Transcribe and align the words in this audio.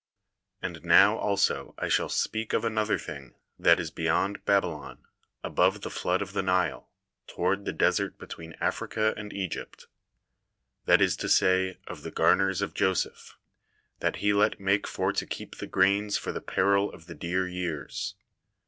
And 0.63 0.83
now 0.83 1.15
also 1.15 1.75
I 1.77 1.87
shall 1.87 2.09
speak 2.09 2.53
of 2.53 2.65
another 2.65 2.97
thing 2.97 3.35
that 3.59 3.79
is 3.79 3.91
beyond 3.91 4.43
Babylon, 4.45 5.03
above 5.43 5.81
the 5.81 5.91
flood 5.91 6.23
of 6.23 6.33
the 6.33 6.41
Nile, 6.41 6.89
toward 7.27 7.65
the 7.65 7.71
desert 7.71 8.17
between 8.17 8.55
Africa 8.59 9.13
and 9.15 9.31
Egypt; 9.31 9.85
that 10.85 11.01
is 11.01 11.15
to 11.17 11.29
say 11.29 11.77
of 11.85 12.01
the 12.01 12.09
garners 12.09 12.63
of 12.63 12.73
Joseph, 12.73 13.37
that 13.99 14.15
he 14.25 14.33
let 14.33 14.59
make 14.59 14.87
for 14.87 15.13
to 15.13 15.25
keep 15.27 15.57
the 15.57 15.67
grains 15.67 16.17
for 16.17 16.31
the 16.31 16.41
peril 16.41 16.91
of 16.91 17.05
the 17.05 17.13
dear 17.13 17.47
years. 17.47 18.15